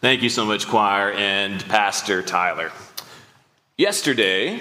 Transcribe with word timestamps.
Thank 0.00 0.22
you 0.22 0.28
so 0.28 0.44
much, 0.44 0.68
choir 0.68 1.10
and 1.10 1.66
Pastor 1.66 2.22
Tyler. 2.22 2.70
Yesterday, 3.76 4.60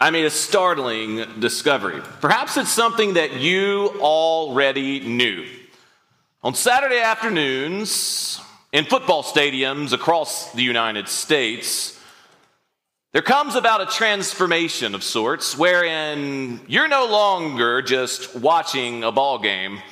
I 0.00 0.08
made 0.08 0.24
a 0.24 0.30
startling 0.30 1.40
discovery. 1.40 2.00
Perhaps 2.22 2.56
it's 2.56 2.70
something 2.70 3.12
that 3.12 3.34
you 3.34 3.92
already 4.00 5.00
knew. 5.00 5.44
On 6.42 6.54
Saturday 6.54 7.00
afternoons, 7.00 8.40
in 8.72 8.86
football 8.86 9.22
stadiums 9.22 9.92
across 9.92 10.52
the 10.54 10.62
United 10.62 11.06
States, 11.08 12.00
there 13.12 13.20
comes 13.20 13.56
about 13.56 13.82
a 13.82 13.86
transformation 13.94 14.94
of 14.94 15.04
sorts 15.04 15.58
wherein 15.58 16.62
you're 16.66 16.88
no 16.88 17.04
longer 17.04 17.82
just 17.82 18.34
watching 18.34 19.04
a 19.04 19.12
ball 19.12 19.38
game, 19.38 19.82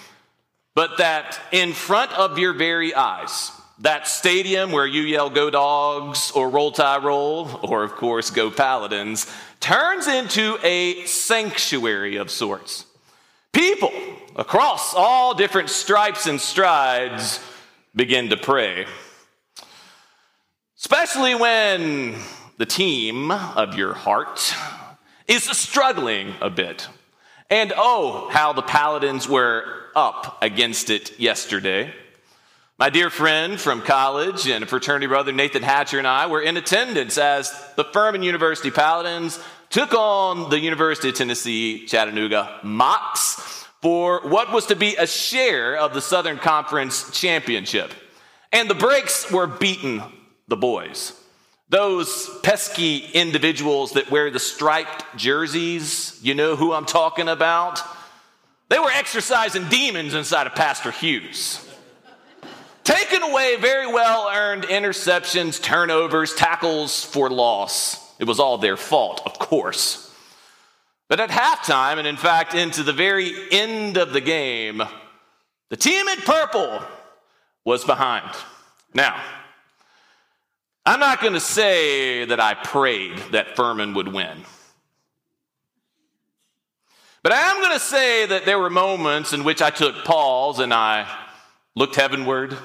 but 0.75 0.97
that 0.97 1.39
in 1.53 1.75
front 1.75 2.13
of 2.13 2.39
your 2.39 2.55
very 2.55 2.95
eyes, 2.95 3.51
that 3.81 4.09
stadium 4.09 4.73
where 4.73 4.87
you 4.87 5.03
yell 5.03 5.29
go 5.29 5.51
dogs 5.51 6.31
or 6.35 6.49
roll 6.49 6.73
Tide 6.73 7.05
roll, 7.05 7.61
or 7.63 7.83
of 7.83 7.93
course 7.93 8.31
go 8.31 8.51
paladins, 8.51 9.27
turns 9.61 10.07
into 10.07 10.59
a 10.63 11.05
sanctuary 11.05 12.17
of 12.17 12.31
sorts. 12.31 12.87
People 13.53 13.93
across 14.35 14.95
all 14.95 15.35
different 15.35 15.71
stripes 15.71 16.27
and 16.27 16.41
strides 16.41 17.41
begin 17.95 18.31
to 18.31 18.37
pray. 18.37 18.87
Especially 20.79 21.35
when 21.35 22.15
the 22.59 22.67
team 22.67 23.31
of 23.31 23.77
your 23.77 23.95
heart 23.95 24.55
is 25.27 25.45
struggling 25.45 26.35
a 26.41 26.51
bit. 26.51 26.89
And 27.49 27.73
oh, 27.77 28.29
how 28.31 28.53
the 28.53 28.63
paladins 28.63 29.29
were 29.29 29.65
up 29.95 30.39
against 30.43 30.91
it 30.91 31.19
yesterday. 31.19 31.93
My 32.79 32.91
dear 32.91 33.09
friend 33.09 33.59
from 33.59 33.81
college 33.81 34.47
and 34.47 34.69
fraternity 34.69 35.07
brother, 35.07 35.33
Nathan 35.33 35.63
Hatcher, 35.63 35.97
and 35.97 36.07
I 36.07 36.27
were 36.27 36.43
in 36.43 36.59
attendance 36.59 37.17
as 37.17 37.51
the 37.75 37.85
Furman 37.85 38.23
University 38.23 38.71
Paladins 38.71 39.43
took 39.71 39.95
on 39.95 40.51
the 40.51 40.61
University 40.61 41.09
of 41.09 41.15
Tennessee 41.15 41.87
Chattanooga 41.87 42.61
Mocs 42.63 43.65
for 43.81 44.21
what 44.29 44.53
was 44.53 44.67
to 44.67 44.77
be 44.77 44.95
a 44.97 45.07
share 45.07 45.79
of 45.79 45.95
the 45.95 46.03
Southern 46.03 46.37
Conference 46.37 47.11
Championship. 47.19 47.95
And 48.53 48.69
the 48.69 48.75
breaks 48.75 49.31
were 49.33 49.47
beating 49.47 50.03
the 50.47 50.59
boys. 50.59 51.19
Those 51.71 52.29
pesky 52.43 52.99
individuals 52.99 53.93
that 53.93 54.11
wear 54.11 54.31
the 54.31 54.39
striped 54.39 55.17
jerseys, 55.17 56.21
you 56.23 56.35
know 56.35 56.57
who 56.57 56.75
I'm 56.75 56.85
talking 56.85 57.29
about? 57.29 57.81
They 58.69 58.79
were 58.79 58.91
exercising 58.91 59.67
demons 59.71 60.13
inside 60.13 60.47
of 60.47 60.55
Pastor 60.55 60.91
Hughes. 60.91 61.66
Taken 62.87 63.25
away 63.25 63.57
very 63.57 63.89
well 63.89 64.31
earned 64.33 64.63
interceptions, 64.63 65.61
turnovers, 65.61 66.33
tackles 66.33 67.03
for 67.03 67.29
loss. 67.29 68.15
It 68.21 68.29
was 68.29 68.39
all 68.39 68.59
their 68.59 68.77
fault, 68.77 69.23
of 69.27 69.41
course. 69.41 70.09
But 71.09 71.19
at 71.19 71.31
halftime, 71.31 71.99
and 71.99 72.07
in 72.07 72.17
fact 72.17 72.55
into 72.55 72.85
the 72.85 72.93
very 72.93 73.33
end 73.51 73.97
of 73.97 74.13
the 74.13 74.21
game, 74.21 74.85
the 75.69 75.77
team 75.77 76.07
in 76.07 76.19
purple 76.19 76.81
was 77.65 77.83
behind. 77.85 78.31
Now, 78.95 79.21
I'm 80.85 81.01
not 81.01 81.21
going 81.21 81.35
to 81.35 81.41
say 81.41 82.25
that 82.27 82.39
I 82.39 82.55
prayed 82.55 83.19
that 83.33 83.57
Furman 83.57 83.95
would 83.95 84.13
win. 84.13 84.45
But 87.25 87.33
I 87.33 87.51
am 87.51 87.61
going 87.61 87.77
to 87.77 87.85
say 87.85 88.27
that 88.27 88.45
there 88.45 88.61
were 88.61 88.71
moments 88.71 89.33
in 89.33 89.43
which 89.43 89.61
I 89.61 89.71
took 89.71 90.05
pause 90.05 90.61
and 90.61 90.73
I 90.73 91.25
looked 91.77 91.95
heavenward 91.95 92.57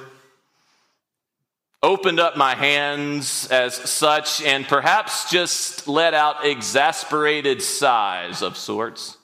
opened 1.82 2.20
up 2.20 2.36
my 2.36 2.54
hands 2.54 3.48
as 3.50 3.74
such 3.74 4.40
and 4.42 4.66
perhaps 4.66 5.30
just 5.30 5.88
let 5.88 6.14
out 6.14 6.46
exasperated 6.46 7.60
sighs 7.60 8.40
of 8.40 8.56
sorts. 8.56 9.16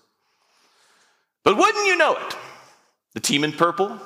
But 1.44 1.56
wouldn't 1.56 1.86
you 1.86 1.96
know 1.96 2.16
it? 2.16 2.36
The 3.14 3.20
team 3.20 3.44
in 3.44 3.52
purple 3.52 3.98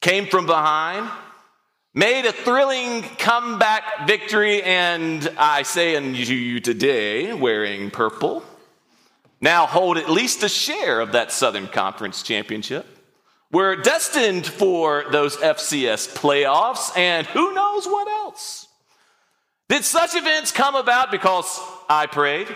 came 0.00 0.26
from 0.26 0.46
behind, 0.46 1.10
made 1.92 2.24
a 2.24 2.32
thrilling 2.32 3.02
comeback 3.02 4.06
victory, 4.06 4.62
and 4.62 5.28
I 5.36 5.62
say 5.62 5.96
unto 5.96 6.34
you 6.34 6.60
today, 6.60 7.32
wearing 7.32 7.90
purple, 7.90 8.44
now 9.40 9.66
hold 9.66 9.98
at 9.98 10.08
least 10.08 10.42
a 10.44 10.48
share 10.48 11.00
of 11.00 11.12
that 11.12 11.32
Southern 11.32 11.66
Conference 11.66 12.22
championship. 12.22 12.95
We're 13.56 13.76
destined 13.76 14.46
for 14.46 15.06
those 15.10 15.38
FCS 15.38 16.14
playoffs, 16.14 16.94
and 16.94 17.26
who 17.26 17.54
knows 17.54 17.86
what 17.86 18.06
else. 18.06 18.68
Did 19.70 19.82
such 19.82 20.14
events 20.14 20.52
come 20.52 20.74
about 20.74 21.10
because 21.10 21.58
I 21.88 22.04
prayed? 22.04 22.48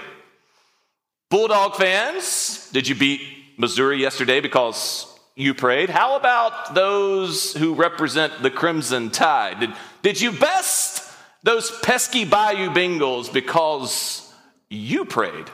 Bulldog 1.30 1.76
fans, 1.76 2.68
did 2.72 2.86
you 2.86 2.94
beat 2.94 3.22
Missouri 3.56 3.98
yesterday 3.98 4.42
because 4.42 5.06
you 5.36 5.54
prayed? 5.54 5.88
How 5.88 6.16
about 6.16 6.74
those 6.74 7.54
who 7.54 7.72
represent 7.72 8.42
the 8.42 8.50
Crimson 8.50 9.08
Tide? 9.08 9.58
Did, 9.60 9.72
did 10.02 10.20
you 10.20 10.32
best 10.32 11.10
those 11.42 11.70
pesky 11.80 12.26
Bayou 12.26 12.68
Bengals 12.74 13.32
because 13.32 14.30
you 14.68 15.06
prayed? 15.06 15.48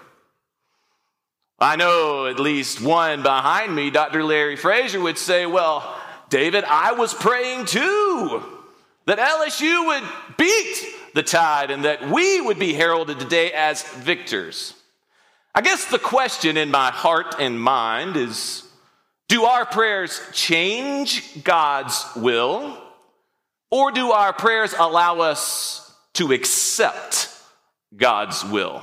I 1.59 1.77
know 1.77 2.27
at 2.27 2.39
least 2.39 2.83
one 2.83 3.23
behind 3.23 3.75
me, 3.75 3.91
Dr. 3.91 4.23
Larry 4.23 4.57
Frazier, 4.57 5.01
would 5.01 5.17
say, 5.17 5.47
Well, 5.47 5.97
David, 6.29 6.65
I 6.65 6.93
was 6.93 7.15
praying 7.15 7.67
too 7.67 8.43
that 9.07 9.19
LSU 9.19 9.87
would 9.87 10.03
beat 10.37 10.85
the 11.15 11.23
tide 11.23 11.71
and 11.71 11.85
that 11.85 12.11
we 12.11 12.41
would 12.41 12.59
be 12.59 12.75
heralded 12.75 13.19
today 13.19 13.53
as 13.53 13.83
victors. 13.83 14.75
I 15.55 15.63
guess 15.63 15.87
the 15.87 15.99
question 15.99 16.59
in 16.59 16.71
my 16.71 16.91
heart 16.91 17.37
and 17.39 17.59
mind 17.59 18.17
is 18.17 18.65
do 19.29 19.45
our 19.45 19.65
prayers 19.65 20.21
change 20.33 21.43
God's 21.43 22.05
will, 22.15 22.79
or 23.71 23.91
do 23.93 24.13
our 24.13 24.33
prayers 24.33 24.75
allow 24.79 25.21
us 25.21 25.95
to 26.15 26.33
accept 26.33 27.35
God's 27.97 28.45
will? 28.45 28.83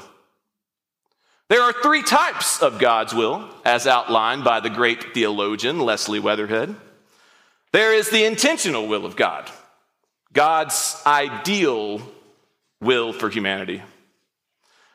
There 1.53 1.61
are 1.61 1.83
three 1.83 2.01
types 2.01 2.63
of 2.63 2.79
God's 2.79 3.13
will, 3.13 3.47
as 3.63 3.85
outlined 3.85 4.43
by 4.43 4.59
the 4.59 4.71
great 4.71 5.13
theologian 5.13 5.77
Leslie 5.77 6.19
Weatherhead. 6.19 6.75
There 7.71 7.93
is 7.93 8.09
the 8.09 8.25
intentional 8.25 8.87
will 8.87 9.05
of 9.05 9.15
God, 9.15 9.47
God's 10.33 10.99
ideal 11.05 12.01
will 12.81 13.13
for 13.13 13.29
humanity. 13.29 13.83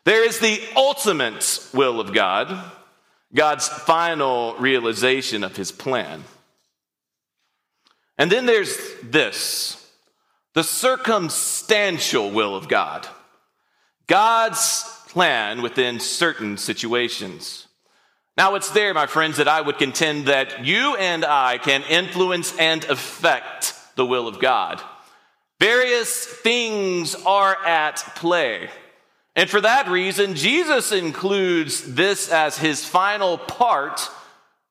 There 0.02 0.26
is 0.26 0.40
the 0.40 0.60
ultimate 0.74 1.64
will 1.72 2.00
of 2.00 2.12
God, 2.12 2.52
God's 3.32 3.68
final 3.68 4.56
realization 4.56 5.44
of 5.44 5.54
his 5.54 5.70
plan. 5.70 6.24
And 8.18 8.32
then 8.32 8.46
there's 8.46 8.76
this 9.04 9.88
the 10.54 10.64
circumstantial 10.64 12.32
will 12.32 12.56
of 12.56 12.66
God, 12.66 13.06
God's 14.08 14.97
plan 15.08 15.62
within 15.62 16.00
certain 16.00 16.56
situations. 16.56 17.66
Now, 18.36 18.54
it's 18.54 18.70
there, 18.70 18.94
my 18.94 19.06
friends, 19.06 19.38
that 19.38 19.48
I 19.48 19.60
would 19.60 19.78
contend 19.78 20.26
that 20.26 20.64
you 20.64 20.94
and 20.96 21.24
I 21.24 21.58
can 21.58 21.82
influence 21.82 22.56
and 22.56 22.84
affect 22.84 23.74
the 23.96 24.06
will 24.06 24.28
of 24.28 24.38
God. 24.38 24.80
Various 25.58 26.24
things 26.24 27.16
are 27.26 27.56
at 27.64 27.96
play. 28.14 28.70
And 29.34 29.50
for 29.50 29.60
that 29.60 29.88
reason, 29.88 30.34
Jesus 30.36 30.92
includes 30.92 31.94
this 31.94 32.30
as 32.30 32.56
his 32.56 32.84
final 32.84 33.38
part 33.38 34.08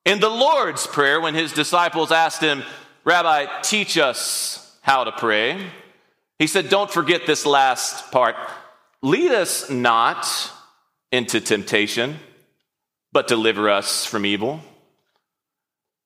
in 0.04 0.20
the 0.20 0.30
Lord's 0.30 0.86
Prayer 0.86 1.20
when 1.20 1.34
his 1.34 1.52
disciples 1.52 2.10
asked 2.10 2.40
him, 2.40 2.62
Rabbi, 3.04 3.60
teach 3.60 3.98
us 3.98 4.76
how 4.80 5.04
to 5.04 5.12
pray. 5.12 5.70
He 6.38 6.46
said, 6.46 6.70
Don't 6.70 6.90
forget 6.90 7.26
this 7.26 7.44
last 7.44 8.10
part. 8.10 8.36
Lead 9.02 9.30
us 9.30 9.70
not 9.70 10.26
into 11.12 11.40
temptation, 11.40 12.16
but 13.12 13.28
deliver 13.28 13.70
us 13.70 14.04
from 14.04 14.26
evil. 14.26 14.60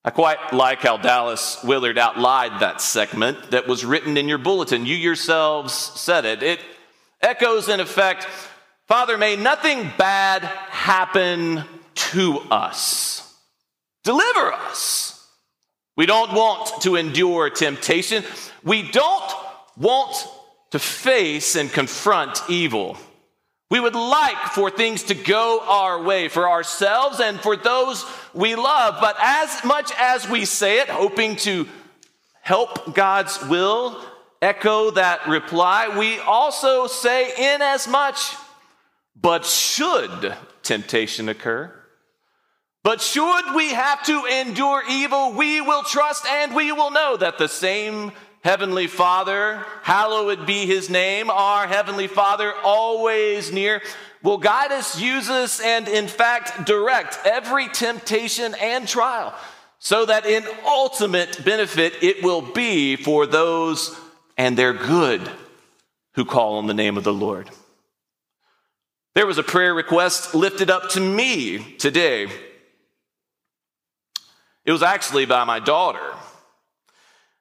I 0.04 0.10
quite 0.10 0.52
like 0.52 0.80
how 0.80 0.96
Dallas 0.96 1.62
Willard 1.62 1.96
outlined 1.96 2.60
that 2.60 2.80
segment 2.80 3.52
that 3.52 3.68
was 3.68 3.84
written 3.84 4.16
in 4.16 4.28
your 4.28 4.38
bulletin. 4.38 4.84
You 4.84 4.96
yourselves 4.96 5.72
said 5.72 6.24
it. 6.24 6.42
It 6.42 6.60
echoes, 7.20 7.68
in 7.68 7.80
effect, 7.80 8.26
Father, 8.88 9.16
may 9.16 9.36
nothing 9.36 9.90
bad 9.96 10.42
happen 10.42 11.64
to 11.94 12.38
us. 12.50 13.32
Deliver 14.04 14.52
us. 14.52 15.24
We 15.96 16.06
don't 16.06 16.32
want 16.32 16.82
to 16.82 16.96
endure 16.96 17.48
temptation. 17.48 18.24
We 18.64 18.90
don't 18.90 19.32
want 19.76 20.26
to 20.72 20.78
face 20.78 21.54
and 21.54 21.70
confront 21.70 22.42
evil. 22.48 22.98
We 23.70 23.80
would 23.80 23.94
like 23.94 24.52
for 24.52 24.70
things 24.70 25.04
to 25.04 25.14
go 25.14 25.62
our 25.66 26.02
way 26.02 26.28
for 26.28 26.48
ourselves 26.48 27.20
and 27.20 27.40
for 27.40 27.56
those 27.56 28.04
we 28.34 28.54
love, 28.54 28.96
but 29.00 29.16
as 29.19 29.64
much 29.64 29.92
as 29.98 30.28
we 30.28 30.44
say 30.44 30.80
it, 30.80 30.88
hoping 30.88 31.36
to 31.36 31.66
help 32.42 32.94
God's 32.94 33.42
will 33.44 33.98
echo 34.42 34.90
that 34.90 35.28
reply, 35.28 35.96
we 35.96 36.19
also 36.19 36.86
say, 36.86 37.54
in 37.54 37.62
as 37.62 37.86
much, 37.86 38.34
but 39.14 39.46
should 39.46 40.34
temptation 40.62 41.28
occur, 41.28 41.72
but 42.82 43.00
should 43.00 43.54
we 43.54 43.72
have 43.72 44.02
to 44.04 44.24
endure 44.24 44.82
evil, 44.90 45.32
we 45.32 45.60
will 45.60 45.84
trust 45.84 46.26
and 46.26 46.54
we 46.54 46.72
will 46.72 46.90
know 46.90 47.16
that 47.16 47.38
the 47.38 47.48
same 47.48 48.10
Heavenly 48.42 48.88
Father, 48.88 49.64
hallowed 49.82 50.46
be 50.46 50.66
his 50.66 50.90
name, 50.90 51.30
our 51.30 51.68
Heavenly 51.68 52.08
Father, 52.08 52.52
always 52.64 53.52
near, 53.52 53.80
will 54.20 54.38
guide 54.38 54.72
us, 54.72 55.00
use 55.00 55.30
us, 55.30 55.60
and 55.60 55.86
in 55.86 56.08
fact 56.08 56.66
direct 56.66 57.20
every 57.24 57.68
temptation 57.68 58.56
and 58.60 58.88
trial, 58.88 59.32
so 59.78 60.04
that 60.06 60.26
in 60.26 60.44
ultimate 60.66 61.44
benefit 61.44 61.94
it 62.02 62.24
will 62.24 62.42
be 62.42 62.96
for 62.96 63.26
those 63.26 63.96
and 64.36 64.56
their 64.56 64.72
good 64.72 65.30
who 66.14 66.24
call 66.24 66.58
on 66.58 66.66
the 66.66 66.74
name 66.74 66.96
of 66.96 67.04
the 67.04 67.12
Lord. 67.12 67.48
There 69.14 69.26
was 69.26 69.38
a 69.38 69.44
prayer 69.44 69.72
request 69.72 70.34
lifted 70.34 70.68
up 70.68 70.90
to 70.90 71.00
me 71.00 71.76
today. 71.78 72.26
It 74.64 74.72
was 74.72 74.82
actually 74.82 75.26
by 75.26 75.44
my 75.44 75.60
daughter. 75.60 76.11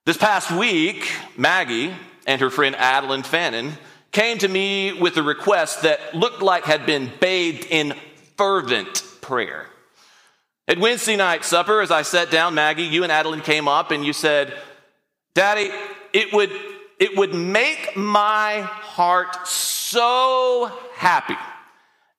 This 0.03 0.17
past 0.17 0.49
week, 0.49 1.11
Maggie 1.37 1.93
and 2.25 2.41
her 2.41 2.49
friend 2.49 2.75
Adeline 2.75 3.21
Fannin 3.21 3.73
came 4.11 4.39
to 4.39 4.47
me 4.47 4.93
with 4.93 5.15
a 5.17 5.21
request 5.21 5.83
that 5.83 6.15
looked 6.15 6.41
like 6.41 6.63
had 6.63 6.87
been 6.87 7.11
bathed 7.19 7.67
in 7.69 7.93
fervent 8.35 9.03
prayer. 9.21 9.67
At 10.67 10.79
Wednesday 10.79 11.15
night 11.17 11.45
supper, 11.45 11.81
as 11.81 11.91
I 11.91 12.01
sat 12.01 12.31
down, 12.31 12.55
Maggie, 12.55 12.85
you 12.85 13.03
and 13.03 13.11
Adeline 13.11 13.41
came 13.41 13.67
up 13.67 13.91
and 13.91 14.03
you 14.03 14.11
said, 14.11 14.51
Daddy, 15.35 15.69
it 16.13 16.33
would, 16.33 16.51
it 16.99 17.15
would 17.15 17.35
make 17.35 17.95
my 17.95 18.61
heart 18.61 19.47
so 19.47 20.71
happy 20.95 21.37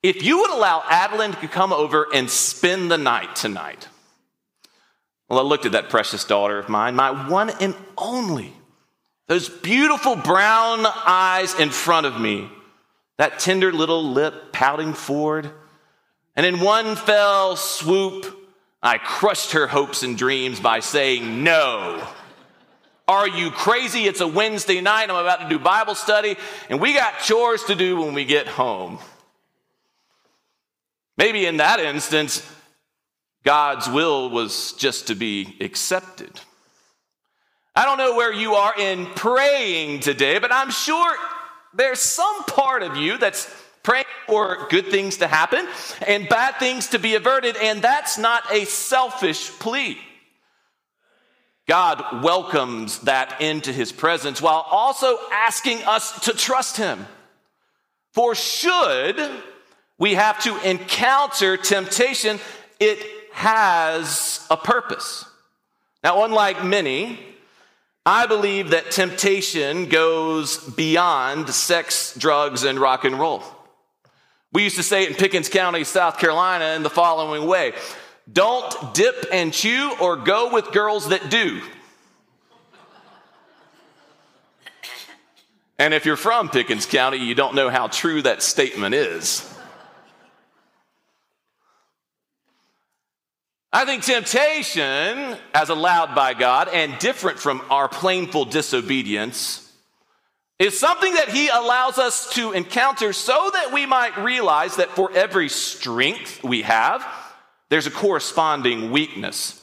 if 0.05 0.23
you 0.23 0.39
would 0.39 0.51
allow 0.51 0.85
Adeline 0.89 1.33
to 1.33 1.49
come 1.49 1.73
over 1.73 2.07
and 2.15 2.31
spend 2.31 2.93
the 2.93 2.99
night 2.99 3.35
tonight. 3.35 3.89
Well, 5.33 5.41
I 5.41 5.45
looked 5.45 5.65
at 5.65 5.73
that 5.73 5.89
precious 5.89 6.25
daughter 6.25 6.59
of 6.59 6.69
mine, 6.69 6.95
my 6.95 7.27
one 7.27 7.49
and 7.59 7.75
only. 7.97 8.53
Those 9.29 9.49
beautiful 9.49 10.15
brown 10.15 10.85
eyes 10.85 11.59
in 11.59 11.71
front 11.71 12.05
of 12.05 12.21
me, 12.21 12.51
that 13.17 13.39
tender 13.39 13.73
little 13.73 14.05
lip 14.05 14.53
pouting 14.53 14.93
forward. 14.93 15.51
And 16.37 16.45
in 16.45 16.61
one 16.61 16.97
fell 16.97 17.57
swoop, 17.57 18.27
I 18.83 18.99
crushed 18.99 19.53
her 19.53 19.67
hopes 19.67 20.03
and 20.03 20.19
dreams 20.19 20.61
by 20.61 20.81
saying, 20.81 21.43
No. 21.43 22.07
Are 23.09 23.27
you 23.27 23.51
crazy? 23.51 24.01
It's 24.05 24.21
a 24.21 24.29
Wednesday 24.29 24.83
night. 24.83 25.09
I'm 25.09 25.17
about 25.17 25.41
to 25.41 25.49
do 25.49 25.59
Bible 25.59 25.95
study, 25.95 26.37
and 26.69 26.79
we 26.79 26.93
got 26.93 27.21
chores 27.21 27.65
to 27.65 27.75
do 27.75 28.03
when 28.03 28.13
we 28.13 28.27
get 28.27 28.49
home. 28.49 28.99
Maybe 31.17 31.47
in 31.47 31.57
that 31.57 31.81
instance, 31.81 32.47
God's 33.45 33.89
will 33.89 34.31
was 34.31 34.73
just 34.75 35.09
to 35.09 35.15
be 35.15 35.57
accepted. 35.61 36.41
I 37.75 37.85
don't 37.85 37.99
know 37.99 38.15
where 38.17 38.33
you 38.33 38.55
are 38.55 38.75
in 38.79 39.07
praying 39.07 40.01
today, 40.01 40.39
but 40.39 40.53
I'm 40.53 40.71
sure 40.71 41.17
there's 41.75 42.01
some 42.01 42.45
part 42.45 42.83
of 42.83 42.97
you 42.97 43.19
that's 43.19 43.53
praying 43.83 44.05
for 44.27 44.69
good 44.69 44.89
things 44.89 45.17
to 45.19 45.27
happen 45.27 45.67
and 46.07 46.29
bad 46.29 46.59
things 46.59 46.89
to 46.89 46.99
be 46.99 47.15
averted, 47.15 47.57
and 47.57 47.83
that's 47.83 48.19
not 48.19 48.53
a 48.53 48.65
selfish 48.67 49.51
plea. 49.59 49.99
God 51.67 52.23
welcomes 52.23 53.01
that 53.01 53.41
into 53.41 53.73
his 53.73 53.93
presence 53.93 54.43
while 54.43 54.67
also 54.71 55.19
asking 55.33 55.83
us 55.85 56.27
to 56.27 56.33
trust 56.33 56.77
him. 56.77 57.07
For 58.13 58.35
should 58.35 59.19
we 59.99 60.15
have 60.15 60.43
to 60.43 60.69
encounter 60.69 61.57
temptation, 61.57 62.39
it 62.79 63.22
has 63.33 64.47
a 64.51 64.57
purpose. 64.57 65.25
Now, 66.05 66.25
unlike 66.25 66.65
many, 66.65 67.19
I 68.05 68.27
believe 68.27 68.71
that 68.71 68.91
temptation 68.91 69.87
goes 69.87 70.59
beyond 70.59 71.49
sex, 71.51 72.15
drugs, 72.17 72.65
and 72.65 72.79
rock 72.79 73.05
and 73.05 73.19
roll. 73.19 73.45
We 74.53 74.65
used 74.65 74.77
to 74.77 74.83
say 74.83 75.05
it 75.05 75.11
in 75.11 75.17
Pickens 75.17 75.49
County, 75.49 75.85
South 75.85 76.19
Carolina, 76.19 76.75
in 76.77 76.83
the 76.83 76.91
following 76.91 77.47
way 77.47 77.73
Don't 78.31 78.95
dip 78.95 79.27
and 79.33 79.53
chew 79.53 79.95
or 80.01 80.17
go 80.17 80.53
with 80.53 80.73
girls 80.73 81.09
that 81.09 81.31
do. 81.31 81.63
And 85.79 85.95
if 85.95 86.05
you're 86.05 86.17
from 86.17 86.49
Pickens 86.49 86.87
County, 86.87 87.19
you 87.19 87.35
don't 87.35 87.55
know 87.55 87.71
how 87.71 87.89
true 87.89 88.23
that 88.23 88.43
statement 88.43 88.95
is. 88.95 89.52
I 93.83 93.85
think 93.85 94.05
temptation, 94.05 95.37
as 95.53 95.69
allowed 95.69 96.15
by 96.15 96.35
God 96.35 96.69
and 96.69 96.97
different 97.01 97.41
from 97.41 97.61
our 97.69 97.89
plainful 97.89 98.45
disobedience, 98.45 99.73
is 100.61 100.79
something 100.79 101.13
that 101.15 101.31
He 101.31 101.49
allows 101.49 101.99
us 101.99 102.33
to 102.35 102.53
encounter 102.53 103.13
so 103.13 103.51
that 103.53 103.73
we 103.73 103.85
might 103.85 104.17
realize 104.19 104.77
that 104.77 104.91
for 104.91 105.11
every 105.11 105.49
strength 105.49 106.45
we 106.45 106.63
have, 106.63 107.05
there's 107.71 107.89
a 107.89 107.91
corresponding 107.91 108.93
weakness. 108.93 109.61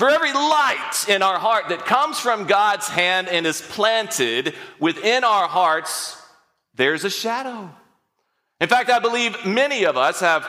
For 0.00 0.10
every 0.10 0.32
light 0.32 1.04
in 1.08 1.22
our 1.22 1.38
heart 1.38 1.68
that 1.68 1.86
comes 1.86 2.18
from 2.18 2.48
God's 2.48 2.88
hand 2.88 3.28
and 3.28 3.46
is 3.46 3.62
planted 3.62 4.52
within 4.80 5.22
our 5.22 5.46
hearts, 5.46 6.20
there's 6.74 7.04
a 7.04 7.10
shadow. 7.10 7.70
In 8.60 8.68
fact, 8.68 8.90
I 8.90 8.98
believe 8.98 9.46
many 9.46 9.84
of 9.84 9.96
us 9.96 10.18
have 10.18 10.44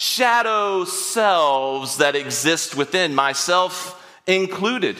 shadow 0.00 0.86
selves 0.86 1.98
that 1.98 2.16
exist 2.16 2.74
within, 2.74 3.14
myself 3.14 4.02
included. 4.26 4.96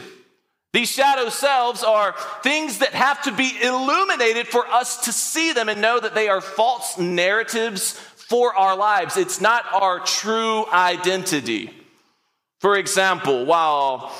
These 0.75 0.91
shadow 0.91 1.31
selves 1.31 1.82
are 1.82 2.14
things 2.43 2.79
that 2.79 2.93
have 2.93 3.23
to 3.23 3.32
be 3.32 3.50
illuminated 3.62 4.47
for 4.47 4.67
us 4.69 5.06
to 5.06 5.12
see 5.12 5.55
them 5.55 5.70
and 5.70 5.81
know 5.81 5.99
that 5.99 6.14
they 6.14 6.29
are 6.29 6.43
false 6.43 6.99
narratives 6.99 7.93
for 7.93 8.55
our 8.55 8.76
lives. 8.76 9.17
It's 9.17 9.41
not 9.41 9.64
our 9.73 10.00
true 10.00 10.67
identity. 10.70 11.75
For 12.58 12.76
example, 12.76 13.47
while 13.47 14.14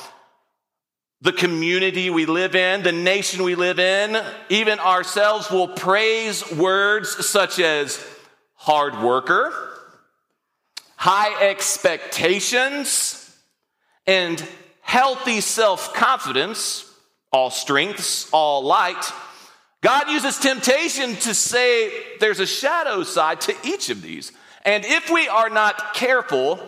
the 1.21 1.31
community 1.31 2.09
we 2.09 2.25
live 2.25 2.55
in, 2.55 2.81
the 2.81 2.91
nation 2.91 3.43
we 3.43 3.53
live 3.53 3.77
in, 3.77 4.19
even 4.49 4.79
ourselves 4.79 5.51
will 5.51 5.67
praise 5.67 6.51
words 6.53 7.23
such 7.27 7.59
as 7.59 8.03
hard 8.55 8.99
worker, 8.99 9.67
high 11.01 11.49
expectations, 11.49 13.35
and 14.05 14.47
healthy 14.81 15.41
self 15.41 15.95
confidence, 15.95 16.87
all 17.31 17.49
strengths, 17.49 18.29
all 18.31 18.61
light, 18.61 19.11
God 19.81 20.09
uses 20.09 20.37
temptation 20.37 21.15
to 21.15 21.33
say 21.33 21.91
there's 22.19 22.39
a 22.39 22.45
shadow 22.45 23.01
side 23.01 23.41
to 23.41 23.55
each 23.63 23.89
of 23.89 24.03
these. 24.03 24.31
And 24.63 24.85
if 24.85 25.09
we 25.09 25.27
are 25.27 25.49
not 25.49 25.95
careful, 25.95 26.59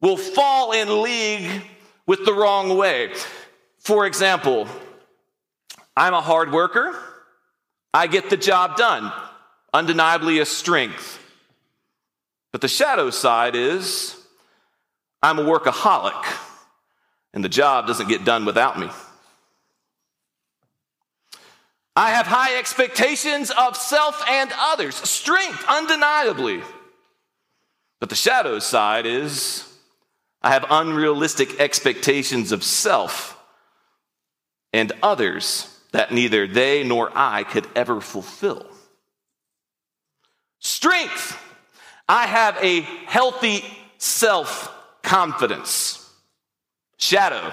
we'll 0.00 0.16
fall 0.16 0.72
in 0.72 1.02
league 1.02 1.62
with 2.08 2.24
the 2.24 2.34
wrong 2.34 2.76
way. 2.76 3.12
For 3.78 4.04
example, 4.04 4.66
I'm 5.96 6.12
a 6.12 6.20
hard 6.20 6.50
worker. 6.50 7.00
I 7.92 8.08
get 8.08 8.30
the 8.30 8.36
job 8.36 8.76
done. 8.76 9.12
Undeniably 9.72 10.40
a 10.40 10.44
strength. 10.44 11.20
But 12.54 12.60
the 12.60 12.68
shadow 12.68 13.10
side 13.10 13.56
is 13.56 14.16
I'm 15.20 15.40
a 15.40 15.42
workaholic, 15.42 16.24
and 17.32 17.44
the 17.44 17.48
job 17.48 17.88
doesn't 17.88 18.08
get 18.08 18.24
done 18.24 18.44
without 18.44 18.78
me. 18.78 18.88
I 21.96 22.10
have 22.10 22.28
high 22.28 22.56
expectations 22.56 23.50
of 23.50 23.76
self 23.76 24.22
and 24.28 24.52
others, 24.56 24.94
strength, 24.94 25.64
undeniably. 25.68 26.62
But 27.98 28.08
the 28.08 28.14
shadow 28.14 28.60
side 28.60 29.04
is 29.04 29.68
I 30.40 30.52
have 30.52 30.64
unrealistic 30.70 31.58
expectations 31.58 32.52
of 32.52 32.62
self 32.62 33.36
and 34.72 34.92
others 35.02 35.76
that 35.90 36.12
neither 36.12 36.46
they 36.46 36.84
nor 36.84 37.10
I 37.16 37.42
could 37.42 37.66
ever 37.74 38.00
fulfill. 38.00 38.64
Strength 40.60 41.40
I 42.08 42.26
have 42.26 42.56
a 42.62 42.80
healthy 42.80 43.64
self 43.98 44.70
confidence. 45.02 46.00
Shadow, 46.98 47.52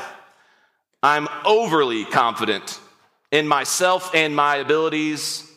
I'm 1.04 1.28
overly 1.46 2.06
confident 2.06 2.80
in 3.32 3.48
myself 3.48 4.14
and 4.14 4.36
my 4.36 4.58
abilities, 4.58 5.50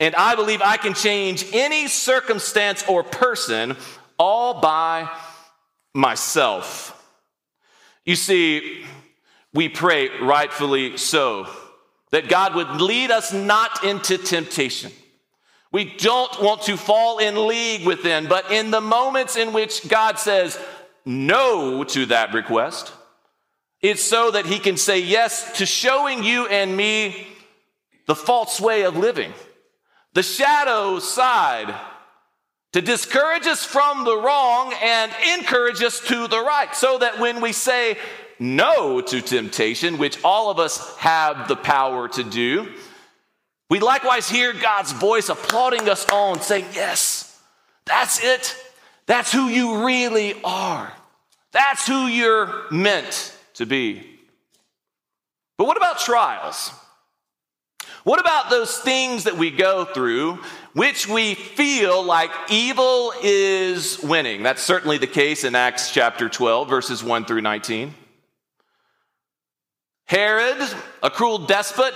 and 0.00 0.14
I 0.14 0.34
believe 0.34 0.62
I 0.62 0.76
can 0.76 0.94
change 0.94 1.44
any 1.52 1.88
circumstance 1.88 2.84
or 2.88 3.02
person 3.02 3.76
all 4.18 4.60
by 4.60 5.08
myself. 5.94 6.94
You 8.04 8.16
see, 8.16 8.84
we 9.52 9.68
pray 9.68 10.08
rightfully 10.20 10.96
so 10.96 11.46
that 12.10 12.28
God 12.28 12.54
would 12.54 12.80
lead 12.80 13.10
us 13.10 13.32
not 13.32 13.84
into 13.84 14.16
temptation. 14.18 14.92
We 15.70 15.84
don't 15.84 16.42
want 16.42 16.62
to 16.62 16.76
fall 16.76 17.18
in 17.18 17.46
league 17.46 17.86
with 17.86 18.02
them, 18.02 18.26
but 18.26 18.50
in 18.50 18.70
the 18.70 18.80
moments 18.80 19.36
in 19.36 19.52
which 19.52 19.86
God 19.86 20.18
says 20.18 20.58
no 21.04 21.84
to 21.84 22.06
that 22.06 22.32
request, 22.32 22.92
it's 23.80 24.02
so 24.02 24.30
that 24.30 24.46
He 24.46 24.58
can 24.58 24.76
say 24.76 24.98
yes 24.98 25.58
to 25.58 25.66
showing 25.66 26.24
you 26.24 26.46
and 26.46 26.76
me 26.76 27.28
the 28.06 28.16
false 28.16 28.60
way 28.60 28.82
of 28.82 28.96
living, 28.96 29.32
the 30.14 30.22
shadow 30.22 30.98
side, 30.98 31.74
to 32.72 32.80
discourage 32.80 33.46
us 33.46 33.64
from 33.64 34.04
the 34.04 34.16
wrong 34.16 34.74
and 34.82 35.12
encourage 35.38 35.82
us 35.82 36.00
to 36.00 36.26
the 36.28 36.40
right, 36.40 36.74
so 36.74 36.98
that 36.98 37.18
when 37.18 37.40
we 37.40 37.52
say 37.52 37.98
no 38.38 39.00
to 39.00 39.20
temptation, 39.20 39.98
which 39.98 40.22
all 40.24 40.50
of 40.50 40.58
us 40.58 40.96
have 40.96 41.48
the 41.48 41.56
power 41.56 42.08
to 42.08 42.24
do, 42.24 42.72
we 43.68 43.80
likewise 43.80 44.28
hear 44.28 44.52
God's 44.52 44.92
voice 44.92 45.28
applauding 45.28 45.88
us 45.88 46.08
on, 46.10 46.40
saying, 46.40 46.66
Yes, 46.72 47.40
that's 47.84 48.22
it. 48.22 48.56
That's 49.06 49.32
who 49.32 49.48
you 49.48 49.84
really 49.86 50.34
are. 50.44 50.92
That's 51.52 51.86
who 51.86 52.06
you're 52.06 52.70
meant 52.70 53.34
to 53.54 53.66
be. 53.66 54.06
But 55.56 55.66
what 55.66 55.76
about 55.76 55.98
trials? 55.98 56.72
What 58.04 58.20
about 58.20 58.48
those 58.48 58.78
things 58.78 59.24
that 59.24 59.36
we 59.36 59.50
go 59.50 59.84
through 59.84 60.38
which 60.72 61.08
we 61.08 61.34
feel 61.34 62.02
like 62.02 62.30
evil 62.48 63.12
is 63.22 63.98
winning? 64.02 64.42
That's 64.42 64.62
certainly 64.62 64.98
the 64.98 65.06
case 65.06 65.44
in 65.44 65.54
Acts 65.54 65.90
chapter 65.90 66.28
12, 66.28 66.68
verses 66.68 67.02
1 67.02 67.24
through 67.24 67.40
19. 67.40 67.94
Herod, 70.06 70.56
a 71.02 71.10
cruel 71.10 71.38
despot, 71.38 71.94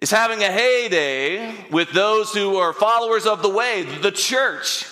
is 0.00 0.10
having 0.10 0.42
a 0.42 0.50
heyday 0.50 1.54
with 1.70 1.90
those 1.92 2.32
who 2.32 2.56
are 2.56 2.72
followers 2.72 3.26
of 3.26 3.42
the 3.42 3.48
way, 3.48 3.82
the 3.82 4.12
church. 4.12 4.86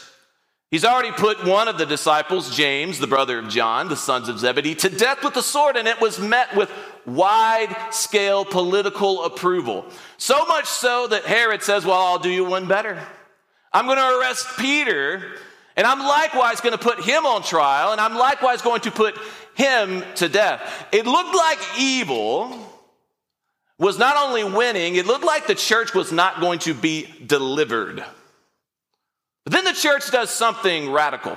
He's 0.71 0.85
already 0.85 1.13
put 1.13 1.45
one 1.45 1.69
of 1.69 1.79
the 1.79 1.87
disciples, 1.87 2.55
James, 2.55 2.99
the 2.99 3.07
brother 3.07 3.39
of 3.39 3.49
John, 3.49 3.89
the 3.89 3.97
sons 3.97 4.29
of 4.29 4.41
Zebedee, 4.41 4.75
to 4.77 4.89
death 4.89 5.23
with 5.23 5.35
the 5.35 5.43
sword, 5.43 5.77
and 5.77 5.87
it 5.87 6.01
was 6.01 6.19
met 6.19 6.57
with 6.57 6.71
wide 7.07 7.75
scale 7.93 8.45
political 8.45 9.25
approval. 9.25 9.87
So 10.19 10.45
much 10.47 10.67
so 10.67 11.07
that 11.07 11.25
Herod 11.25 11.63
says, 11.63 11.87
Well, 11.87 11.95
I'll 11.95 12.19
do 12.19 12.31
you 12.31 12.45
one 12.45 12.67
better. 12.67 13.01
I'm 13.73 13.87
going 13.87 13.99
to 13.99 14.19
arrest 14.19 14.49
Peter, 14.59 15.23
and 15.77 15.87
I'm 15.87 16.01
likewise 16.01 16.61
going 16.61 16.77
to 16.77 16.83
put 16.83 17.05
him 17.05 17.25
on 17.27 17.45
trial, 17.45 17.93
and 17.93 18.01
I'm 18.01 18.17
likewise 18.17 18.61
going 18.61 18.81
to 18.83 18.91
put 18.91 19.17
him 19.55 20.03
to 20.17 20.29
death. 20.29 20.89
It 20.91 21.07
looked 21.07 21.37
like 21.37 21.59
evil 21.79 22.76
was 23.79 23.99
not 23.99 24.17
only 24.17 24.45
winning, 24.45 24.97
it 24.97 25.07
looked 25.07 25.25
like 25.25 25.47
the 25.47 25.55
church 25.55 25.95
was 25.95 26.13
not 26.13 26.41
going 26.41 26.61
to 26.61 26.75
be 26.75 27.13
delivered. 27.25 28.05
But 29.45 29.53
then 29.53 29.65
the 29.65 29.73
church 29.73 30.11
does 30.11 30.31
something 30.31 30.91
radical. 30.91 31.37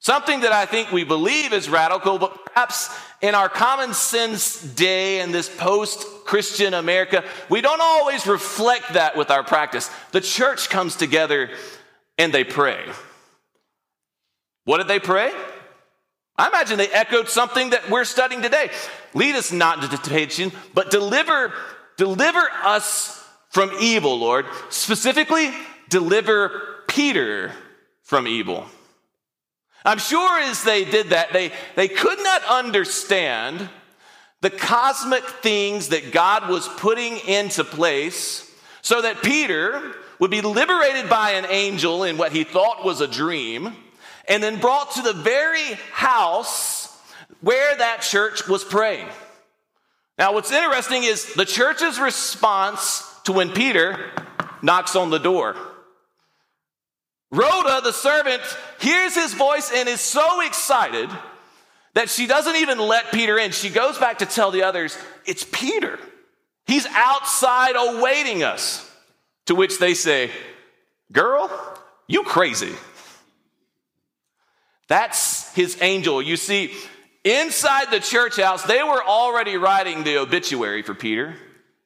Something 0.00 0.40
that 0.40 0.52
I 0.52 0.64
think 0.64 0.90
we 0.90 1.04
believe 1.04 1.52
is 1.52 1.68
radical, 1.68 2.18
but 2.18 2.46
perhaps 2.46 2.88
in 3.20 3.34
our 3.34 3.50
common 3.50 3.92
sense 3.92 4.62
day 4.62 5.20
in 5.20 5.30
this 5.30 5.48
post 5.48 6.06
Christian 6.24 6.72
America, 6.72 7.22
we 7.50 7.60
don't 7.60 7.82
always 7.82 8.26
reflect 8.26 8.94
that 8.94 9.14
with 9.14 9.30
our 9.30 9.44
practice. 9.44 9.90
The 10.12 10.22
church 10.22 10.70
comes 10.70 10.96
together 10.96 11.50
and 12.16 12.32
they 12.32 12.44
pray. 12.44 12.82
What 14.64 14.78
did 14.78 14.88
they 14.88 15.00
pray? 15.00 15.32
I 16.40 16.48
imagine 16.48 16.78
they 16.78 16.88
echoed 16.88 17.28
something 17.28 17.68
that 17.70 17.90
we're 17.90 18.04
studying 18.04 18.40
today. 18.40 18.70
Lead 19.12 19.34
us 19.34 19.52
not 19.52 19.84
into 19.84 19.98
temptation, 19.98 20.52
but 20.72 20.90
deliver, 20.90 21.52
deliver 21.98 22.48
us 22.62 23.22
from 23.50 23.70
evil, 23.78 24.18
Lord. 24.18 24.46
Specifically, 24.70 25.52
deliver 25.90 26.84
Peter 26.88 27.52
from 28.04 28.26
evil. 28.26 28.64
I'm 29.84 29.98
sure 29.98 30.40
as 30.40 30.64
they 30.64 30.86
did 30.86 31.10
that, 31.10 31.34
they, 31.34 31.52
they 31.76 31.88
could 31.88 32.18
not 32.20 32.42
understand 32.44 33.68
the 34.40 34.48
cosmic 34.48 35.24
things 35.24 35.88
that 35.88 36.10
God 36.10 36.48
was 36.48 36.66
putting 36.68 37.18
into 37.18 37.64
place 37.64 38.50
so 38.80 39.02
that 39.02 39.22
Peter 39.22 39.92
would 40.18 40.30
be 40.30 40.40
liberated 40.40 41.10
by 41.10 41.32
an 41.32 41.44
angel 41.50 42.02
in 42.04 42.16
what 42.16 42.32
he 42.32 42.44
thought 42.44 42.82
was 42.82 43.02
a 43.02 43.06
dream 43.06 43.76
and 44.30 44.42
then 44.42 44.60
brought 44.60 44.92
to 44.92 45.02
the 45.02 45.12
very 45.12 45.74
house 45.92 46.88
where 47.40 47.76
that 47.76 48.00
church 48.00 48.46
was 48.46 48.62
praying. 48.62 49.08
Now, 50.16 50.32
what's 50.32 50.52
interesting 50.52 51.02
is 51.02 51.34
the 51.34 51.44
church's 51.44 51.98
response 51.98 53.04
to 53.24 53.32
when 53.32 53.50
Peter 53.50 53.98
knocks 54.62 54.94
on 54.94 55.10
the 55.10 55.18
door. 55.18 55.56
Rhoda, 57.32 57.80
the 57.82 57.92
servant, 57.92 58.42
hears 58.80 59.14
his 59.14 59.34
voice 59.34 59.72
and 59.74 59.88
is 59.88 60.00
so 60.00 60.40
excited 60.46 61.10
that 61.94 62.08
she 62.08 62.26
doesn't 62.26 62.56
even 62.56 62.78
let 62.78 63.10
Peter 63.10 63.36
in. 63.36 63.50
She 63.50 63.68
goes 63.68 63.98
back 63.98 64.18
to 64.18 64.26
tell 64.26 64.52
the 64.52 64.62
others, 64.62 64.96
It's 65.26 65.44
Peter. 65.50 65.98
He's 66.66 66.86
outside 66.86 67.74
awaiting 67.76 68.44
us. 68.44 68.86
To 69.46 69.56
which 69.56 69.78
they 69.78 69.94
say, 69.94 70.30
Girl, 71.10 71.50
you 72.06 72.22
crazy. 72.22 72.72
That's 74.90 75.54
his 75.54 75.80
angel. 75.80 76.20
You 76.20 76.36
see, 76.36 76.74
inside 77.22 77.92
the 77.92 78.00
church 78.00 78.38
house, 78.38 78.64
they 78.64 78.82
were 78.82 79.02
already 79.02 79.56
writing 79.56 80.02
the 80.02 80.18
obituary 80.18 80.82
for 80.82 80.96
Peter, 80.96 81.36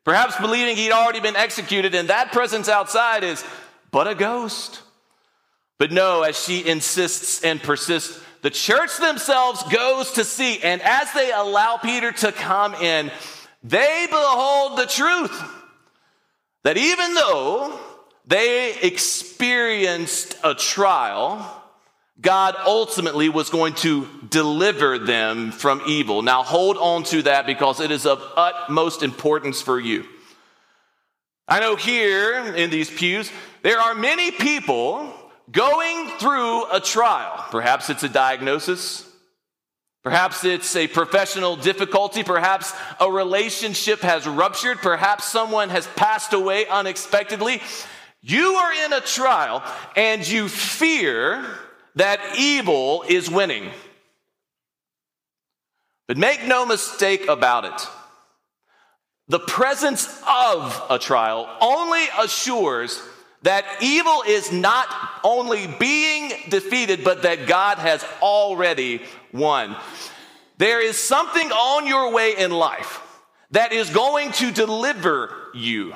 perhaps 0.04 0.40
believing 0.40 0.74
he'd 0.74 0.90
already 0.90 1.20
been 1.20 1.36
executed, 1.36 1.94
and 1.94 2.08
that 2.08 2.32
presence 2.32 2.66
outside 2.66 3.22
is 3.22 3.44
but 3.90 4.08
a 4.08 4.14
ghost. 4.14 4.80
But 5.76 5.92
no, 5.92 6.22
as 6.22 6.42
she 6.42 6.66
insists 6.66 7.44
and 7.44 7.62
persists, 7.62 8.18
the 8.40 8.48
church 8.48 8.96
themselves 8.96 9.62
goes 9.64 10.12
to 10.12 10.24
see, 10.24 10.60
and 10.60 10.80
as 10.80 11.12
they 11.12 11.30
allow 11.30 11.76
Peter 11.76 12.10
to 12.10 12.32
come 12.32 12.72
in, 12.76 13.10
they 13.62 14.06
behold 14.08 14.78
the 14.78 14.86
truth 14.86 15.42
that 16.62 16.78
even 16.78 17.12
though 17.12 17.78
they 18.26 18.78
experienced 18.80 20.38
a 20.42 20.54
trial, 20.54 21.63
God 22.20 22.54
ultimately 22.64 23.28
was 23.28 23.50
going 23.50 23.74
to 23.74 24.06
deliver 24.30 24.98
them 24.98 25.50
from 25.50 25.82
evil. 25.86 26.22
Now 26.22 26.42
hold 26.42 26.76
on 26.76 27.02
to 27.04 27.22
that 27.22 27.44
because 27.46 27.80
it 27.80 27.90
is 27.90 28.06
of 28.06 28.22
utmost 28.36 29.02
importance 29.02 29.60
for 29.60 29.80
you. 29.80 30.04
I 31.48 31.60
know 31.60 31.76
here 31.76 32.54
in 32.54 32.70
these 32.70 32.88
pews, 32.88 33.30
there 33.62 33.78
are 33.78 33.94
many 33.94 34.30
people 34.30 35.12
going 35.50 36.08
through 36.18 36.70
a 36.72 36.80
trial. 36.80 37.44
Perhaps 37.50 37.90
it's 37.90 38.02
a 38.02 38.08
diagnosis. 38.08 39.08
Perhaps 40.02 40.44
it's 40.44 40.76
a 40.76 40.86
professional 40.86 41.56
difficulty. 41.56 42.22
Perhaps 42.22 42.72
a 43.00 43.10
relationship 43.10 44.00
has 44.00 44.26
ruptured. 44.26 44.78
Perhaps 44.78 45.24
someone 45.24 45.70
has 45.70 45.86
passed 45.88 46.32
away 46.32 46.66
unexpectedly. 46.66 47.60
You 48.20 48.54
are 48.54 48.72
in 48.86 48.92
a 48.92 49.00
trial 49.00 49.62
and 49.96 50.26
you 50.26 50.48
fear 50.48 51.44
that 51.96 52.20
evil 52.38 53.04
is 53.08 53.30
winning. 53.30 53.70
But 56.06 56.16
make 56.16 56.46
no 56.46 56.66
mistake 56.66 57.28
about 57.28 57.64
it. 57.64 57.88
The 59.28 59.38
presence 59.38 60.06
of 60.28 60.82
a 60.90 60.98
trial 60.98 61.48
only 61.60 62.04
assures 62.18 63.02
that 63.42 63.64
evil 63.80 64.22
is 64.26 64.52
not 64.52 64.88
only 65.22 65.66
being 65.66 66.32
defeated, 66.48 67.04
but 67.04 67.22
that 67.22 67.46
God 67.46 67.78
has 67.78 68.04
already 68.20 69.02
won. 69.32 69.76
There 70.58 70.82
is 70.82 70.98
something 70.98 71.50
on 71.50 71.86
your 71.86 72.12
way 72.12 72.36
in 72.36 72.50
life 72.50 73.00
that 73.50 73.72
is 73.72 73.90
going 73.90 74.32
to 74.32 74.50
deliver 74.50 75.34
you. 75.54 75.94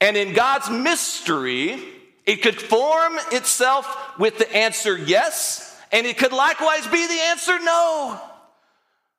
And 0.00 0.16
in 0.16 0.32
God's 0.32 0.70
mystery, 0.70 1.82
it 2.28 2.42
could 2.42 2.60
form 2.60 3.14
itself 3.32 4.18
with 4.18 4.36
the 4.36 4.54
answer 4.54 4.98
yes, 4.98 5.74
and 5.90 6.06
it 6.06 6.18
could 6.18 6.34
likewise 6.34 6.86
be 6.86 7.06
the 7.06 7.20
answer 7.30 7.58
no. 7.58 8.20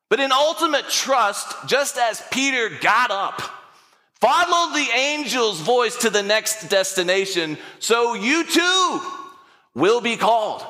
But 0.09 0.19
in 0.19 0.31
ultimate 0.31 0.87
trust, 0.89 1.67
just 1.67 1.97
as 1.97 2.21
Peter 2.29 2.69
got 2.69 3.09
up, 3.09 3.41
followed 4.21 4.75
the 4.75 4.91
angel's 4.93 5.59
voice 5.59 5.95
to 5.97 6.11
the 6.11 6.21
next 6.21 6.69
destination, 6.69 7.57
so 7.79 8.13
you 8.13 8.43
too 8.43 9.01
will 9.73 10.01
be 10.01 10.15
called. 10.15 10.63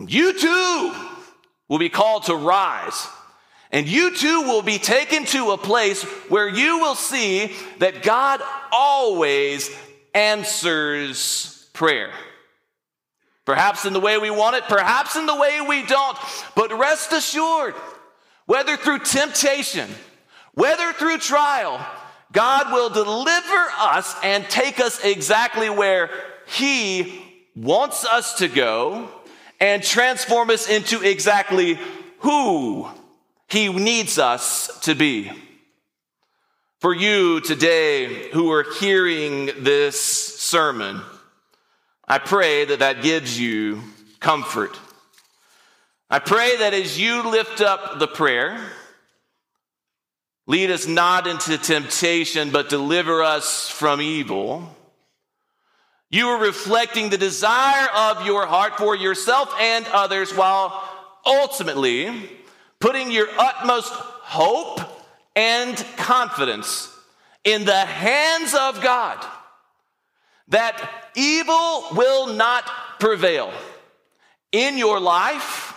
And 0.00 0.12
you 0.12 0.36
too 0.36 0.94
will 1.68 1.78
be 1.78 1.90
called 1.90 2.24
to 2.24 2.34
rise. 2.34 3.06
And 3.70 3.86
you 3.86 4.16
too 4.16 4.42
will 4.42 4.62
be 4.62 4.78
taken 4.78 5.24
to 5.26 5.52
a 5.52 5.58
place 5.58 6.02
where 6.28 6.48
you 6.48 6.80
will 6.80 6.96
see 6.96 7.54
that 7.78 8.02
God 8.02 8.40
always 8.72 9.70
answers 10.16 11.68
prayer. 11.74 12.10
Perhaps 13.44 13.84
in 13.84 13.92
the 13.92 14.00
way 14.00 14.18
we 14.18 14.30
want 14.30 14.56
it, 14.56 14.64
perhaps 14.64 15.14
in 15.14 15.26
the 15.26 15.36
way 15.36 15.60
we 15.60 15.84
don't. 15.84 16.18
But 16.56 16.76
rest 16.76 17.12
assured, 17.12 17.74
whether 18.46 18.76
through 18.76 19.00
temptation, 19.00 19.88
whether 20.54 20.92
through 20.94 21.18
trial, 21.18 21.84
God 22.32 22.72
will 22.72 22.88
deliver 22.88 23.68
us 23.78 24.16
and 24.22 24.48
take 24.48 24.80
us 24.80 25.04
exactly 25.04 25.70
where 25.70 26.10
He 26.46 27.22
wants 27.54 28.04
us 28.04 28.38
to 28.38 28.48
go 28.48 29.08
and 29.60 29.82
transform 29.82 30.50
us 30.50 30.68
into 30.68 31.02
exactly 31.02 31.78
who 32.20 32.88
He 33.48 33.68
needs 33.68 34.18
us 34.18 34.80
to 34.80 34.94
be. 34.94 35.30
For 36.86 36.94
you 36.94 37.40
today 37.40 38.30
who 38.30 38.52
are 38.52 38.64
hearing 38.78 39.46
this 39.58 40.00
sermon, 40.00 41.00
I 42.06 42.18
pray 42.18 42.64
that 42.66 42.78
that 42.78 43.02
gives 43.02 43.40
you 43.40 43.82
comfort. 44.20 44.78
I 46.08 46.20
pray 46.20 46.58
that 46.58 46.74
as 46.74 46.96
you 46.96 47.28
lift 47.28 47.60
up 47.60 47.98
the 47.98 48.06
prayer, 48.06 48.60
lead 50.46 50.70
us 50.70 50.86
not 50.86 51.26
into 51.26 51.58
temptation, 51.58 52.50
but 52.50 52.68
deliver 52.68 53.20
us 53.20 53.68
from 53.68 54.00
evil. 54.00 54.72
You 56.08 56.28
are 56.28 56.40
reflecting 56.40 57.10
the 57.10 57.18
desire 57.18 57.88
of 57.96 58.24
your 58.24 58.46
heart 58.46 58.78
for 58.78 58.94
yourself 58.94 59.52
and 59.58 59.84
others 59.88 60.32
while 60.32 60.88
ultimately 61.26 62.30
putting 62.78 63.10
your 63.10 63.26
utmost 63.40 63.90
hope 63.92 64.95
and 65.36 65.76
confidence 65.96 66.92
in 67.44 67.64
the 67.64 67.72
hands 67.72 68.54
of 68.54 68.82
God 68.82 69.24
that 70.48 70.90
evil 71.14 71.86
will 71.92 72.34
not 72.34 72.64
prevail 72.98 73.52
in 74.50 74.78
your 74.78 74.98
life 74.98 75.74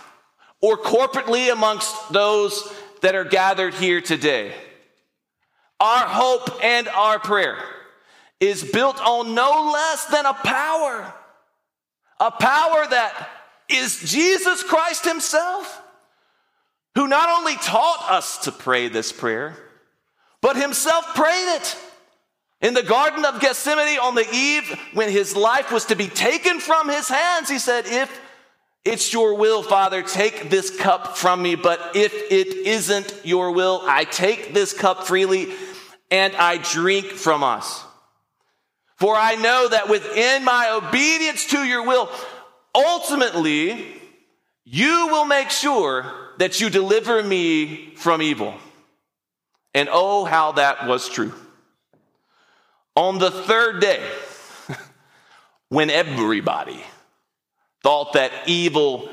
or 0.60 0.76
corporately 0.76 1.52
amongst 1.52 2.12
those 2.12 2.72
that 3.02 3.14
are 3.14 3.24
gathered 3.24 3.74
here 3.74 4.00
today. 4.00 4.52
Our 5.78 6.06
hope 6.06 6.62
and 6.62 6.88
our 6.88 7.18
prayer 7.18 7.56
is 8.40 8.64
built 8.64 9.00
on 9.00 9.34
no 9.34 9.70
less 9.72 10.06
than 10.06 10.26
a 10.26 10.34
power, 10.34 11.14
a 12.18 12.30
power 12.30 12.86
that 12.86 13.28
is 13.68 14.00
Jesus 14.10 14.62
Christ 14.62 15.04
Himself, 15.04 15.82
who 17.00 17.08
not 17.08 17.30
only 17.38 17.56
taught 17.56 18.10
us 18.10 18.36
to 18.36 18.52
pray 18.52 18.86
this 18.86 19.10
prayer, 19.10 19.56
but 20.42 20.54
Himself 20.54 21.14
prayed 21.14 21.56
it. 21.56 21.74
In 22.60 22.74
the 22.74 22.82
Garden 22.82 23.24
of 23.24 23.40
Gethsemane, 23.40 23.98
on 23.98 24.14
the 24.14 24.26
eve 24.30 24.78
when 24.92 25.08
his 25.08 25.34
life 25.34 25.72
was 25.72 25.86
to 25.86 25.96
be 25.96 26.08
taken 26.08 26.60
from 26.60 26.90
his 26.90 27.08
hands, 27.08 27.48
he 27.48 27.58
said, 27.58 27.86
If 27.86 28.20
it's 28.84 29.14
your 29.14 29.36
will, 29.36 29.62
Father, 29.62 30.02
take 30.02 30.50
this 30.50 30.76
cup 30.78 31.16
from 31.16 31.40
me, 31.40 31.54
but 31.54 31.96
if 31.96 32.12
it 32.12 32.48
isn't 32.66 33.18
your 33.24 33.52
will, 33.52 33.80
I 33.86 34.04
take 34.04 34.52
this 34.52 34.74
cup 34.74 35.06
freely 35.06 35.54
and 36.10 36.36
I 36.36 36.58
drink 36.58 37.06
from 37.06 37.42
us. 37.42 37.82
For 38.96 39.16
I 39.16 39.36
know 39.36 39.68
that 39.68 39.88
within 39.88 40.44
my 40.44 40.68
obedience 40.70 41.46
to 41.46 41.64
your 41.64 41.86
will, 41.86 42.10
ultimately, 42.74 43.86
you 44.66 45.08
will 45.10 45.24
make 45.24 45.48
sure 45.48 46.29
that 46.40 46.58
you 46.58 46.70
deliver 46.70 47.22
me 47.22 47.92
from 47.96 48.22
evil. 48.22 48.54
And 49.74 49.90
oh, 49.92 50.24
how 50.24 50.52
that 50.52 50.86
was 50.86 51.06
true. 51.06 51.34
On 52.96 53.18
the 53.18 53.30
third 53.30 53.82
day, 53.82 54.02
when 55.68 55.90
everybody 55.90 56.82
thought 57.82 58.14
that 58.14 58.32
evil 58.46 59.10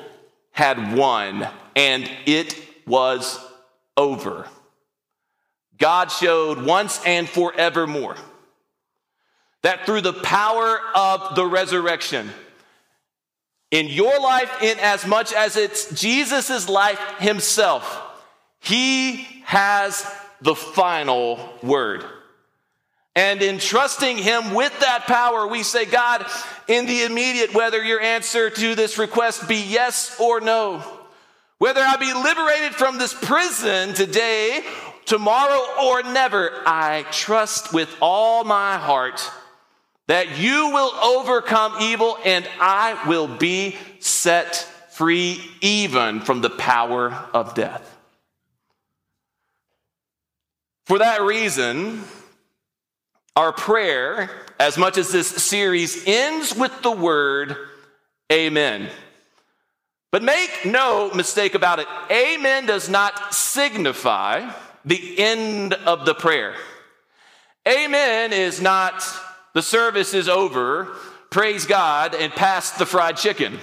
had 0.51 0.95
won 0.95 1.45
and 1.75 2.09
it 2.25 2.57
was 2.87 3.37
over, 3.97 4.47
God 5.77 6.09
showed 6.09 6.63
once 6.63 7.01
and 7.05 7.27
forevermore 7.27 8.15
that 9.63 9.85
through 9.85 10.01
the 10.01 10.13
power 10.13 10.79
of 10.95 11.35
the 11.35 11.45
resurrection, 11.45 12.29
in 13.71 13.87
your 13.87 14.19
life, 14.19 14.61
in 14.61 14.79
as 14.79 15.05
much 15.05 15.33
as 15.33 15.57
it's 15.57 15.89
Jesus' 15.99 16.69
life 16.69 16.99
himself, 17.19 18.03
he 18.59 19.27
has 19.43 20.09
the 20.41 20.55
final 20.55 21.39
word. 21.61 22.05
And 23.15 23.41
in 23.41 23.57
trusting 23.57 24.17
him 24.17 24.53
with 24.53 24.79
that 24.79 25.05
power, 25.07 25.47
we 25.47 25.63
say, 25.63 25.85
God, 25.85 26.25
in 26.67 26.85
the 26.85 27.03
immediate, 27.03 27.53
whether 27.53 27.83
your 27.83 27.99
answer 27.99 28.49
to 28.51 28.75
this 28.75 28.99
request 28.99 29.47
be 29.47 29.55
yes 29.55 30.15
or 30.19 30.39
no, 30.39 30.83
whether 31.57 31.81
I 31.81 31.97
be 31.97 32.13
liberated 32.13 32.75
from 32.75 32.99
this 32.99 33.15
prison 33.15 33.95
today, 33.95 34.63
tomorrow, 35.05 35.59
or 35.83 36.03
never, 36.03 36.51
I 36.67 37.05
trust 37.11 37.73
with 37.73 37.89
all 37.99 38.43
my 38.43 38.77
heart 38.77 39.19
that 40.07 40.37
you 40.39 40.69
will 40.69 40.93
overcome 40.95 41.75
evil 41.81 42.17
and 42.23 42.47
I 42.59 43.07
will 43.07 43.27
be 43.27 43.75
set 43.99 44.55
free 44.91 45.41
even 45.61 46.21
from 46.21 46.41
the 46.41 46.49
power 46.49 47.11
of 47.33 47.53
death. 47.53 47.95
For 50.85 50.99
that 50.99 51.21
reason, 51.21 52.03
our 53.35 53.51
prayer, 53.51 54.29
as 54.59 54.77
much 54.77 54.97
as 54.97 55.11
this 55.11 55.27
series 55.27 56.07
ends 56.07 56.55
with 56.55 56.81
the 56.81 56.91
word 56.91 57.57
Amen. 58.31 58.89
But 60.11 60.23
make 60.23 60.65
no 60.65 61.11
mistake 61.13 61.55
about 61.55 61.79
it, 61.79 61.87
Amen 62.11 62.65
does 62.65 62.89
not 62.89 63.33
signify 63.33 64.51
the 64.85 65.19
end 65.19 65.73
of 65.73 66.05
the 66.05 66.13
prayer. 66.13 66.53
Amen 67.67 68.33
is 68.33 68.61
not 68.61 69.03
the 69.57 69.63
service 69.63 70.13
is 70.13 70.29
over, 70.29 70.85
praise 71.31 71.65
God, 71.65 72.13
and 72.13 72.31
pass 72.31 72.69
the 72.77 72.85
fried 72.85 73.17
chicken. 73.17 73.57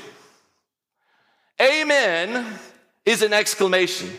Amen 1.63 2.45
is 3.07 3.23
an 3.23 3.33
exclamation. 3.33 4.11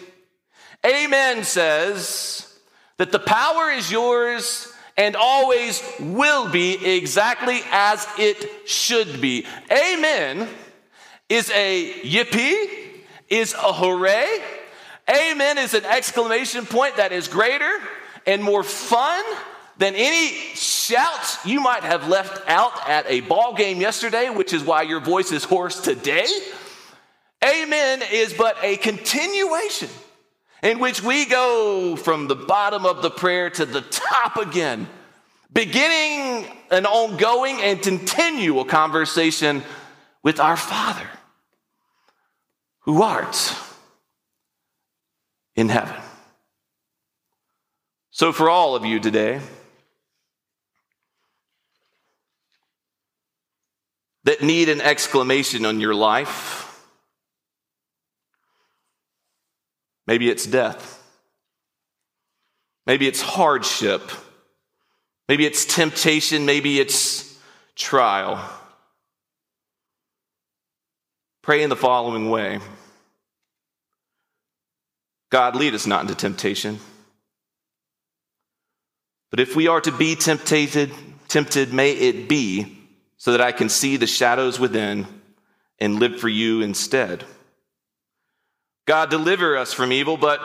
Amen 0.85 1.43
says 1.43 2.57
that 2.95 3.11
the 3.11 3.19
power 3.19 3.71
is 3.71 3.91
yours 3.91 4.71
and 4.95 5.17
always 5.17 5.83
will 5.99 6.49
be 6.49 6.95
exactly 6.95 7.59
as 7.73 8.07
it 8.17 8.69
should 8.69 9.19
be. 9.19 9.45
Amen 9.69 10.47
is 11.27 11.49
a 11.49 11.91
yippee, 12.03 12.69
is 13.27 13.53
a 13.53 13.73
hooray. 13.73 14.41
Amen 15.09 15.57
is 15.57 15.73
an 15.73 15.83
exclamation 15.83 16.65
point 16.65 16.95
that 16.95 17.11
is 17.11 17.27
greater 17.27 17.81
and 18.25 18.41
more 18.41 18.63
fun 18.63 19.25
than 19.77 19.93
any 19.93 20.55
shouts 20.85 21.43
you 21.45 21.59
might 21.59 21.83
have 21.83 22.07
left 22.07 22.47
out 22.47 22.71
at 22.87 23.05
a 23.07 23.21
ball 23.21 23.53
game 23.53 23.81
yesterday, 23.81 24.29
which 24.29 24.53
is 24.53 24.63
why 24.63 24.83
your 24.83 24.99
voice 24.99 25.31
is 25.31 25.43
hoarse 25.43 25.81
today. 25.81 26.27
Amen 27.43 28.01
is 28.11 28.33
but 28.33 28.57
a 28.61 28.77
continuation 28.77 29.89
in 30.63 30.79
which 30.79 31.03
we 31.03 31.25
go 31.25 31.95
from 31.95 32.27
the 32.27 32.35
bottom 32.35 32.85
of 32.85 33.01
the 33.01 33.09
prayer 33.09 33.49
to 33.51 33.65
the 33.65 33.81
top 33.81 34.37
again, 34.37 34.87
beginning 35.51 36.47
an 36.71 36.85
ongoing 36.85 37.61
and 37.61 37.81
continual 37.81 38.65
conversation 38.65 39.63
with 40.23 40.39
our 40.39 40.57
Father 40.57 41.07
who 42.79 43.01
art 43.01 43.55
in 45.55 45.69
heaven. 45.69 45.95
So, 48.11 48.31
for 48.31 48.49
all 48.49 48.75
of 48.75 48.85
you 48.85 48.99
today, 48.99 49.41
that 54.25 54.41
need 54.41 54.69
an 54.69 54.81
exclamation 54.81 55.65
on 55.65 55.79
your 55.79 55.95
life. 55.95 56.63
Maybe 60.07 60.29
it's 60.29 60.45
death. 60.45 61.01
Maybe 62.85 63.07
it's 63.07 63.21
hardship. 63.21 64.01
Maybe 65.27 65.45
it's 65.45 65.65
temptation. 65.65 66.45
Maybe 66.45 66.79
it's 66.79 67.37
trial. 67.75 68.43
Pray 71.41 71.63
in 71.63 71.69
the 71.69 71.75
following 71.75 72.29
way 72.29 72.59
God, 75.31 75.55
lead 75.55 75.73
us 75.73 75.85
not 75.85 76.01
into 76.01 76.15
temptation. 76.15 76.79
But 79.31 79.39
if 79.39 79.55
we 79.55 79.67
are 79.67 79.81
to 79.81 79.91
be 79.91 80.15
tempted, 80.15 80.91
tempted, 81.27 81.73
may 81.73 81.91
it 81.91 82.29
be 82.29 82.74
so 83.25 83.31
that 83.31 83.41
I 83.41 83.51
can 83.51 83.69
see 83.69 83.97
the 83.97 84.05
shadows 84.05 84.59
within 84.59 85.07
and 85.79 85.99
live 85.99 86.19
for 86.19 86.29
you 86.29 86.61
instead. 86.61 87.23
God, 88.85 89.09
deliver 89.09 89.57
us 89.57 89.73
from 89.73 89.91
evil, 89.91 90.15
but 90.15 90.39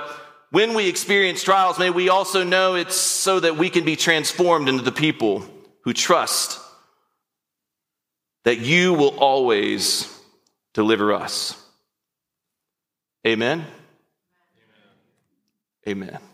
when 0.49 0.73
we 0.73 0.89
experience 0.89 1.43
trials, 1.43 1.79
may 1.79 1.91
we 1.91 2.09
also 2.09 2.43
know 2.43 2.77
it's 2.77 2.97
so 2.97 3.39
that 3.39 3.59
we 3.59 3.69
can 3.69 3.85
be 3.85 3.97
transformed 3.97 4.67
into 4.67 4.83
the 4.83 4.93
people 4.93 5.45
who 5.83 5.93
trust 5.93 6.59
that 8.45 8.61
you 8.61 8.95
will 8.95 9.15
always 9.19 10.09
deliver 10.73 11.13
us. 11.13 11.63
Amen. 13.27 13.67
Amen. 15.87 16.09
Amen. 16.09 16.30